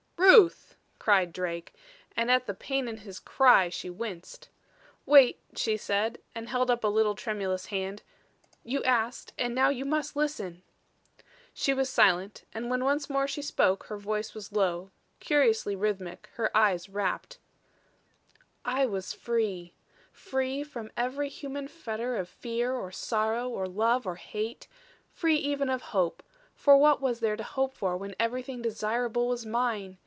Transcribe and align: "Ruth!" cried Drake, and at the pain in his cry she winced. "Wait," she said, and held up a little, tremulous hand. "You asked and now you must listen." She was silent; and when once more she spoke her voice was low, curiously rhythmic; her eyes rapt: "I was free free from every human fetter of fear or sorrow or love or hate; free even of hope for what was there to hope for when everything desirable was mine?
"Ruth!" 0.17 0.77
cried 0.97 1.33
Drake, 1.33 1.73
and 2.15 2.31
at 2.31 2.45
the 2.45 2.53
pain 2.53 2.87
in 2.87 2.97
his 2.97 3.19
cry 3.19 3.67
she 3.67 3.89
winced. 3.89 4.47
"Wait," 5.05 5.41
she 5.57 5.75
said, 5.75 6.19
and 6.33 6.47
held 6.47 6.71
up 6.71 6.85
a 6.85 6.87
little, 6.87 7.15
tremulous 7.15 7.65
hand. 7.65 8.01
"You 8.63 8.81
asked 8.85 9.33
and 9.37 9.53
now 9.53 9.67
you 9.67 9.83
must 9.83 10.15
listen." 10.15 10.63
She 11.53 11.73
was 11.73 11.89
silent; 11.89 12.45
and 12.53 12.69
when 12.69 12.85
once 12.85 13.09
more 13.09 13.27
she 13.27 13.41
spoke 13.41 13.85
her 13.87 13.97
voice 13.97 14.33
was 14.33 14.53
low, 14.53 14.89
curiously 15.19 15.75
rhythmic; 15.75 16.29
her 16.35 16.55
eyes 16.55 16.87
rapt: 16.87 17.37
"I 18.63 18.85
was 18.85 19.11
free 19.13 19.73
free 20.13 20.63
from 20.63 20.91
every 20.95 21.27
human 21.27 21.67
fetter 21.67 22.15
of 22.15 22.29
fear 22.29 22.73
or 22.73 22.89
sorrow 22.91 23.49
or 23.49 23.67
love 23.67 24.07
or 24.07 24.15
hate; 24.15 24.69
free 25.11 25.37
even 25.37 25.67
of 25.69 25.81
hope 25.81 26.23
for 26.55 26.77
what 26.77 27.01
was 27.01 27.19
there 27.19 27.35
to 27.35 27.43
hope 27.43 27.73
for 27.75 27.97
when 27.97 28.15
everything 28.17 28.61
desirable 28.61 29.27
was 29.27 29.45
mine? 29.45 29.97